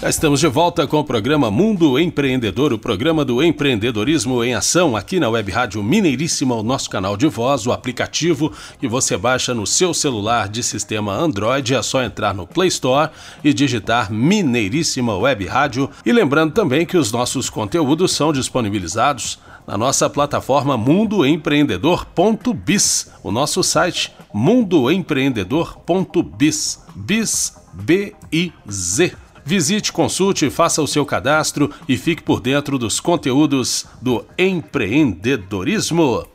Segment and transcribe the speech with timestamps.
[0.00, 5.18] Estamos de volta com o programa Mundo Empreendedor, o programa do empreendedorismo em ação aqui
[5.18, 9.66] na Web Rádio Mineiríssima, o nosso canal de voz, o aplicativo que você baixa no
[9.66, 11.74] seu celular de sistema Android.
[11.74, 13.10] É só entrar no Play Store
[13.42, 15.90] e digitar Mineiríssima Web Rádio.
[16.06, 23.64] E lembrando também que os nossos conteúdos são disponibilizados na nossa plataforma mundoempreendedor.biz, o nosso
[23.64, 29.27] site mundoempreendedor.biz, biz, B-I-Z.
[29.48, 36.26] Visite, consulte, faça o seu cadastro e fique por dentro dos conteúdos do empreendedorismo.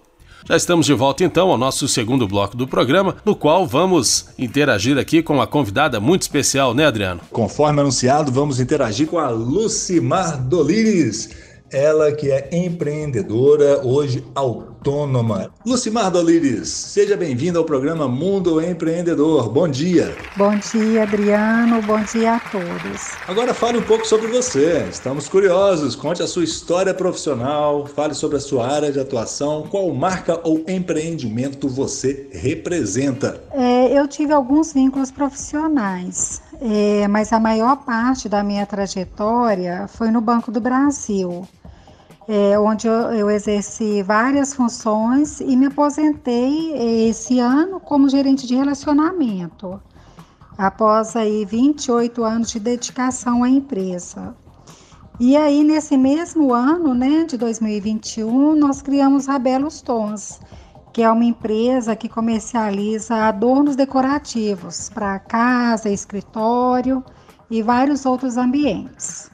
[0.49, 4.97] Já estamos de volta então ao nosso segundo bloco do programa, no qual vamos interagir
[4.97, 7.21] aqui com uma convidada muito especial, né, Adriano?
[7.29, 11.29] Conforme anunciado, vamos interagir com a Lucimar Dolires
[11.73, 14.23] ela que é empreendedora, hoje
[14.83, 15.49] autônoma.
[15.65, 19.49] Lucimar Dolires, seja bem-vinda ao programa Mundo Empreendedor.
[19.49, 20.13] Bom dia.
[20.35, 21.81] Bom dia, Adriano.
[21.83, 23.13] Bom dia a todos.
[23.25, 24.85] Agora fale um pouco sobre você.
[24.91, 25.95] Estamos curiosos.
[25.95, 30.65] Conte a sua história profissional, fale sobre a sua área de atuação, qual marca ou
[30.67, 33.41] empreendimento você representa.
[33.53, 36.41] É, eu tive alguns vínculos profissionais.
[36.61, 41.47] É, mas a maior parte da minha trajetória foi no Banco do Brasil
[42.27, 48.47] é, onde eu, eu, exerci várias funções e me aposentei é, esse ano como gerente
[48.47, 49.81] de relacionamento,
[50.57, 54.35] após aí 28 anos de dedicação à empresa.
[55.19, 60.39] E aí, nesse mesmo ano, né, de 2021, nós criamos a Belos Tons,
[60.91, 67.03] que é uma empresa que comercializa adornos decorativos para casa, escritório
[67.49, 69.32] e vários outros ambientes.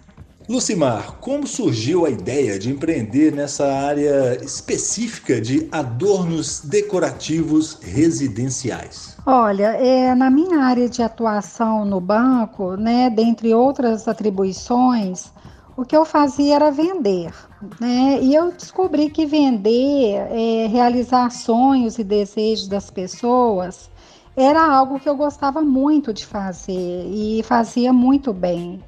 [0.50, 9.16] Lucimar, como surgiu a ideia de empreender nessa área específica de adornos decorativos residenciais?
[9.28, 15.32] Olha, é, na minha área de atuação no banco, né, dentre outras atribuições,
[15.78, 17.32] o que eu fazia era vender,
[17.80, 18.18] né?
[18.20, 23.88] E eu descobri que vender, é, realizar sonhos e desejos das pessoas,
[24.36, 28.84] era algo que eu gostava muito de fazer e fazia muito bem.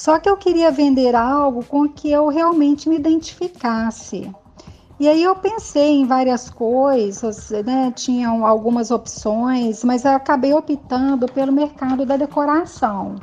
[0.00, 4.34] Só que eu queria vender algo com que eu realmente me identificasse.
[4.98, 7.92] E aí eu pensei em várias coisas, né?
[7.94, 13.16] Tinham algumas opções, mas eu acabei optando pelo mercado da decoração,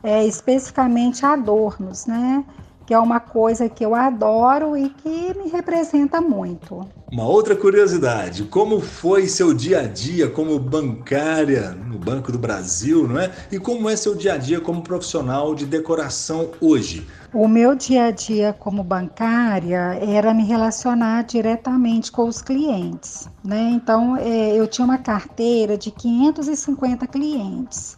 [0.00, 2.44] é, especificamente adornos, né?
[2.92, 6.86] Que é uma coisa que eu adoro e que me representa muito.
[7.10, 13.08] Uma outra curiosidade, como foi seu dia a dia como bancária no Banco do Brasil,
[13.08, 13.30] não é?
[13.50, 17.06] E como é seu dia a dia como profissional de decoração hoje?
[17.32, 23.70] O meu dia a dia como bancária era me relacionar diretamente com os clientes, né?
[23.72, 27.96] Então, é, eu tinha uma carteira de 550 clientes.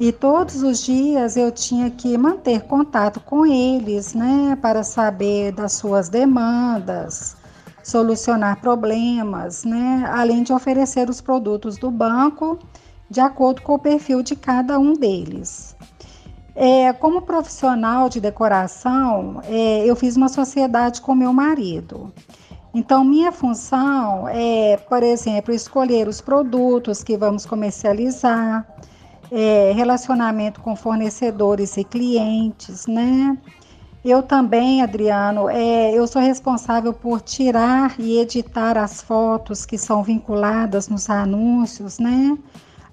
[0.00, 5.72] E todos os dias eu tinha que manter contato com eles, né, para saber das
[5.72, 7.36] suas demandas,
[7.82, 12.58] solucionar problemas, né, além de oferecer os produtos do banco
[13.10, 15.74] de acordo com o perfil de cada um deles.
[16.54, 22.12] É, como profissional de decoração, é, eu fiz uma sociedade com meu marido.
[22.72, 28.66] Então, minha função é, por exemplo, escolher os produtos que vamos comercializar,
[29.30, 33.36] é, relacionamento com fornecedores e clientes, né?
[34.04, 40.02] Eu também, Adriano, é, eu sou responsável por tirar e editar as fotos que são
[40.02, 42.38] vinculadas nos anúncios, né?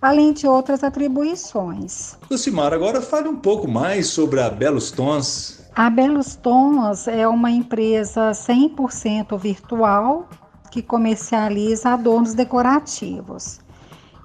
[0.01, 2.17] Além de outras atribuições.
[2.29, 5.63] Lucimar, agora fale um pouco mais sobre a Belos Tons.
[5.75, 10.27] A Belos Tons é uma empresa 100% virtual
[10.71, 13.59] que comercializa adornos decorativos.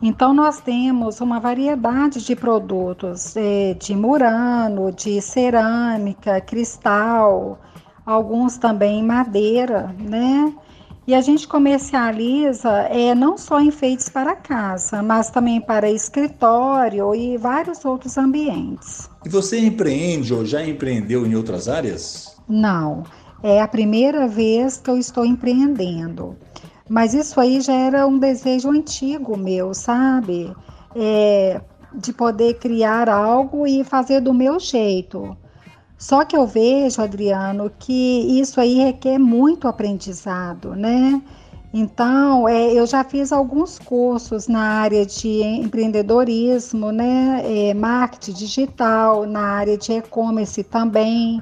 [0.03, 7.59] Então, nós temos uma variedade de produtos é, de murano, de cerâmica, cristal,
[8.07, 10.55] alguns também em madeira, né?
[11.07, 17.37] E a gente comercializa é, não só enfeites para casa, mas também para escritório e
[17.37, 19.11] vários outros ambientes.
[19.25, 22.37] E você empreende ou já empreendeu em outras áreas?
[22.49, 23.03] Não,
[23.43, 26.37] é a primeira vez que eu estou empreendendo.
[26.91, 30.53] Mas isso aí já era um desejo antigo meu, sabe?
[30.93, 31.61] É,
[31.95, 35.37] de poder criar algo e fazer do meu jeito.
[35.97, 41.23] Só que eu vejo, Adriano, que isso aí requer muito aprendizado, né?
[41.73, 47.43] Então, é, eu já fiz alguns cursos na área de empreendedorismo, né?
[47.45, 51.41] É, marketing digital, na área de e-commerce também.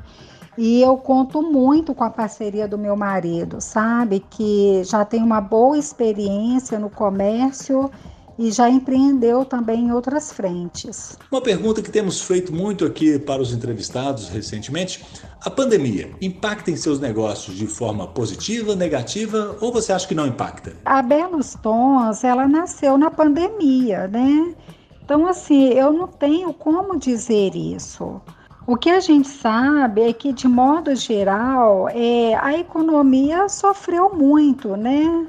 [0.61, 4.25] E eu conto muito com a parceria do meu marido, sabe?
[4.29, 7.89] Que já tem uma boa experiência no comércio
[8.37, 11.17] e já empreendeu também em outras frentes.
[11.31, 15.05] Uma pergunta que temos feito muito aqui para os entrevistados recentemente:
[15.41, 20.27] a pandemia impacta em seus negócios de forma positiva, negativa ou você acha que não
[20.27, 20.73] impacta?
[20.85, 24.57] A Belos Tons, ela nasceu na pandemia, né?
[25.05, 28.21] Então, assim, eu não tenho como dizer isso.
[28.69, 34.77] O que a gente sabe é que, de modo geral, é, a economia sofreu muito,
[34.77, 35.27] né?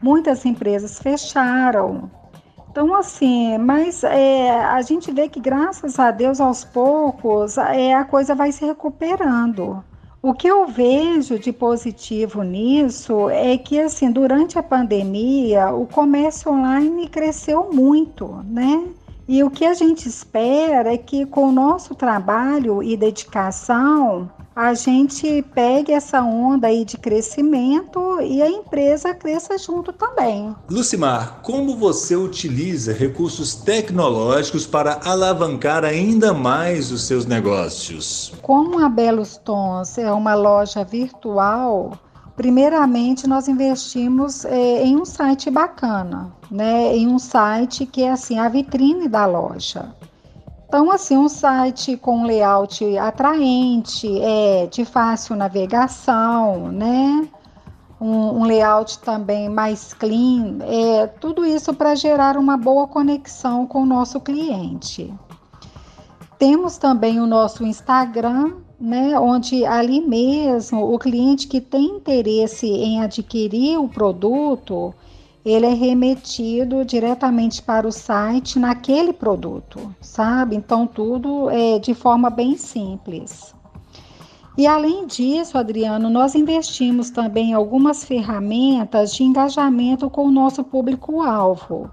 [0.00, 2.08] Muitas empresas fecharam.
[2.70, 8.04] Então, assim, mas é, a gente vê que, graças a Deus, aos poucos, é, a
[8.04, 9.82] coisa vai se recuperando.
[10.22, 16.52] O que eu vejo de positivo nisso é que, assim, durante a pandemia, o comércio
[16.52, 18.84] online cresceu muito, né?
[19.28, 24.72] E o que a gente espera é que com o nosso trabalho e dedicação, a
[24.72, 30.54] gente pegue essa onda aí de crescimento e a empresa cresça junto também.
[30.70, 38.32] Lucimar, como você utiliza recursos tecnológicos para alavancar ainda mais os seus negócios?
[38.40, 41.98] Como a Belos Tons é uma loja virtual,
[42.36, 46.94] Primeiramente, nós investimos é, em um site bacana, né?
[46.94, 49.94] Em um site que é assim a vitrine da loja.
[50.68, 57.26] Então, assim, um site com layout atraente, é, de fácil navegação, né?
[57.98, 63.82] Um, um layout também mais clean, é, tudo isso para gerar uma boa conexão com
[63.82, 65.14] o nosso cliente.
[66.38, 73.02] Temos também o nosso Instagram, né, onde ali mesmo o cliente que tem interesse em
[73.02, 74.94] adquirir o produto,
[75.44, 80.56] ele é remetido diretamente para o site naquele produto, sabe?
[80.56, 83.54] Então tudo é de forma bem simples.
[84.58, 91.90] E além disso, Adriano, nós investimos também algumas ferramentas de engajamento com o nosso público-alvo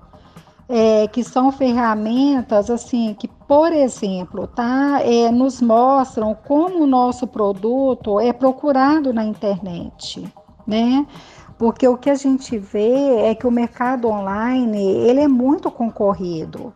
[0.68, 7.28] é, que são ferramentas assim que, por exemplo, tá, é, nos mostram como o nosso
[7.28, 10.24] produto é procurado na internet,
[10.66, 11.06] né?
[11.58, 16.74] Porque o que a gente vê é que o mercado online ele é muito concorrido.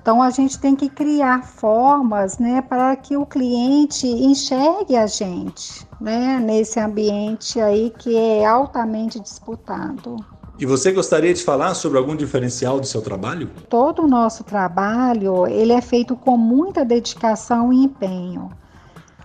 [0.00, 5.84] Então a gente tem que criar formas, né, para que o cliente enxergue a gente,
[6.00, 10.16] né, nesse ambiente aí que é altamente disputado.
[10.58, 13.50] E você gostaria de falar sobre algum diferencial do seu trabalho?
[13.68, 18.50] Todo o nosso trabalho, ele é feito com muita dedicação e empenho.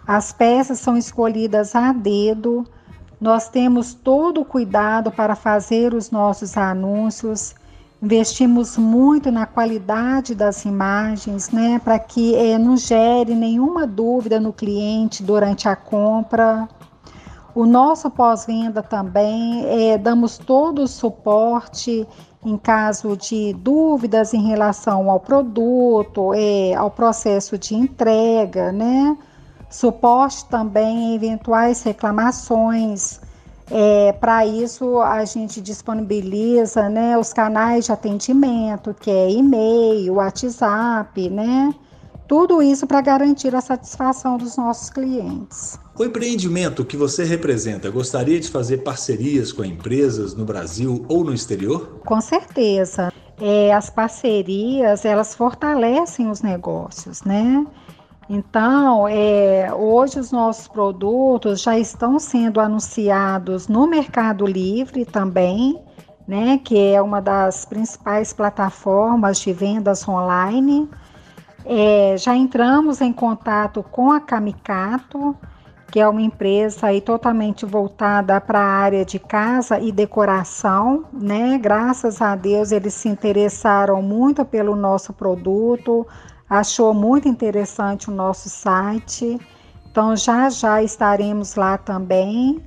[0.06, 2.66] As peças são escolhidas a dedo.
[3.19, 7.56] Nós temos todo o cuidado para fazer os nossos anúncios.
[8.01, 14.51] Investimos muito na qualidade das imagens, né, para que eh, não gere nenhuma dúvida no
[14.51, 16.68] cliente durante a compra.
[17.53, 22.07] O nosso pós-venda também, é, damos todo o suporte
[22.45, 29.18] em caso de dúvidas em relação ao produto, é, ao processo de entrega, né?
[29.69, 33.19] Suporte também em eventuais reclamações.
[33.69, 41.30] É, Para isso, a gente disponibiliza né, os canais de atendimento, que é e-mail, WhatsApp,
[41.30, 41.74] né?
[42.31, 45.78] Tudo isso para garantir a satisfação dos nossos clientes.
[46.00, 51.33] O empreendimento que você representa gostaria de fazer parcerias com empresas no Brasil ou no
[51.33, 52.00] exterior?
[52.05, 53.12] Com certeza.
[53.38, 57.67] É, as parcerias elas fortalecem os negócios, né?
[58.29, 65.77] Então, é, hoje os nossos produtos já estão sendo anunciados no Mercado Livre também,
[66.25, 66.62] né?
[66.63, 70.89] Que é uma das principais plataformas de vendas online.
[71.65, 75.36] É, já entramos em contato com a Camicato,
[75.91, 81.58] que é uma empresa aí totalmente voltada para a área de casa e decoração, né?
[81.58, 86.08] Graças a Deus eles se interessaram muito pelo nosso produto,
[86.50, 89.38] achou muito interessante o nosso site.
[89.91, 92.65] Então já já estaremos lá também.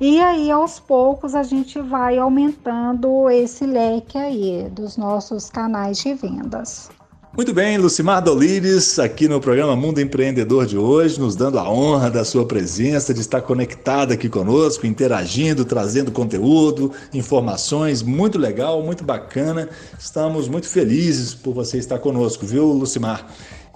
[0.00, 6.14] E aí aos poucos a gente vai aumentando esse leque aí dos nossos canais de
[6.14, 6.90] vendas.
[7.36, 12.08] Muito bem, Lucimar Dolires, aqui no programa Mundo Empreendedor de hoje, nos dando a honra
[12.08, 19.02] da sua presença, de estar conectada aqui conosco, interagindo, trazendo conteúdo, informações, muito legal, muito
[19.02, 19.68] bacana.
[19.98, 23.26] Estamos muito felizes por você estar conosco, viu, Lucimar?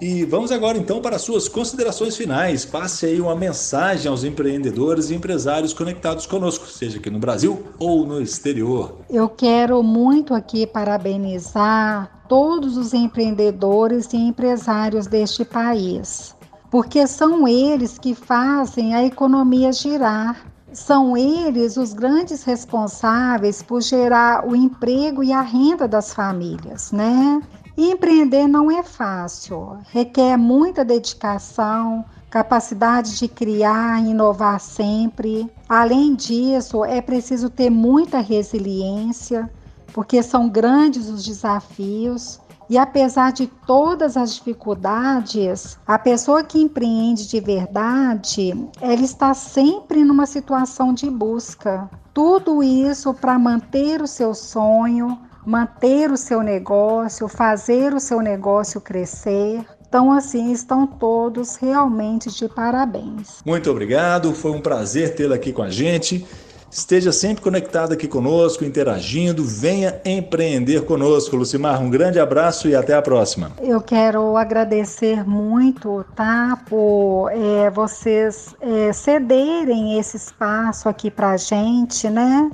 [0.01, 2.63] E vamos agora então para suas considerações finais.
[2.63, 8.05] Passe aí uma mensagem aos empreendedores e empresários conectados conosco, seja aqui no Brasil ou
[8.05, 8.99] no exterior.
[9.09, 16.33] Eu quero muito aqui parabenizar todos os empreendedores e empresários deste país.
[16.69, 20.45] porque são eles que fazem a economia girar.
[20.71, 27.41] São eles os grandes responsáveis por gerar o emprego e a renda das famílias, né?
[27.77, 35.49] Empreender não é fácil, requer muita dedicação, capacidade de criar inovar sempre.
[35.67, 39.49] Além disso, é preciso ter muita resiliência,
[39.93, 42.39] porque são grandes os desafios.
[42.69, 50.03] E apesar de todas as dificuldades, a pessoa que empreende de verdade, ela está sempre
[50.03, 51.89] numa situação de busca.
[52.13, 55.17] Tudo isso para manter o seu sonho,
[55.49, 59.65] manter o seu negócio, fazer o seu negócio crescer.
[59.87, 63.41] Então, assim, estão todos realmente de parabéns.
[63.43, 66.23] Muito obrigado, foi um prazer tê-la aqui com a gente.
[66.71, 71.35] Esteja sempre conectado aqui conosco, interagindo, venha empreender conosco.
[71.35, 73.51] Lucimar, um grande abraço e até a próxima.
[73.59, 81.37] Eu quero agradecer muito, tá, por é, vocês é, cederem esse espaço aqui para a
[81.37, 82.51] gente, né?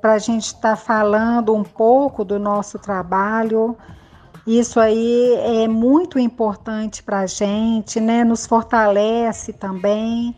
[0.00, 3.76] Para a gente estar tá falando um pouco do nosso trabalho.
[4.46, 8.24] Isso aí é muito importante para a gente, né?
[8.24, 10.34] Nos fortalece também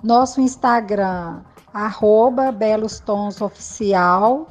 [0.04, 1.42] Nosso Instagram,
[1.74, 4.48] arroba belostonsoficial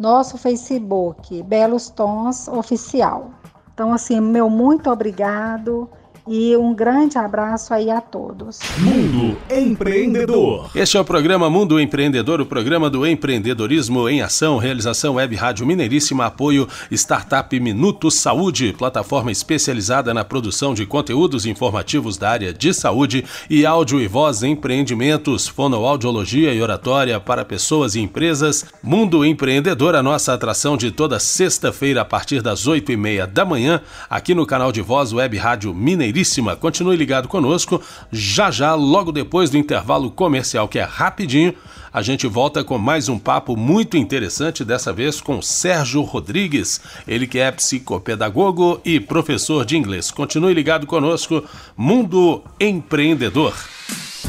[0.00, 3.32] nosso Facebook, Belos Tons Oficial.
[3.74, 5.90] Então, assim, meu muito obrigado
[6.28, 8.58] e um grande abraço aí a todos.
[8.78, 10.70] Mundo Empreendedor.
[10.74, 15.66] Este é o programa Mundo Empreendedor, o programa do empreendedorismo em ação, realização Web Rádio
[15.66, 22.72] Mineiríssima, apoio Startup Minuto Saúde, plataforma especializada na produção de conteúdos informativos da área de
[22.72, 28.64] saúde e áudio e voz empreendimentos, fonoaudiologia e oratória para pessoas e empresas.
[28.82, 33.44] Mundo Empreendedor, a nossa atração de toda sexta-feira a partir das oito e meia da
[33.44, 35.74] manhã, aqui no canal de voz Web Rádio
[36.10, 37.80] Mineiríssima Continue ligado conosco.
[38.10, 41.54] Já já, logo depois do intervalo comercial, que é rapidinho,
[41.92, 47.26] a gente volta com mais um papo muito interessante, dessa vez com Sérgio Rodrigues, ele
[47.26, 50.10] que é psicopedagogo e professor de inglês.
[50.10, 51.42] Continue ligado conosco,
[51.76, 53.54] Mundo Empreendedor.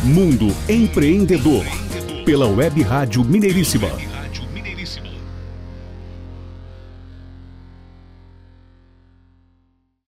[0.03, 1.65] Mundo Empreendedor,
[2.25, 4.10] pela Web Rádio Mineiríssima.